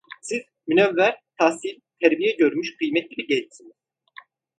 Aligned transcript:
Siz 0.21 0.43
münevver, 0.67 1.21
tahsil, 1.37 1.79
terbiye 2.01 2.35
görmüş, 2.35 2.77
kıymetli 2.77 3.17
bir 3.17 3.27
gençsiniz. 3.27 3.73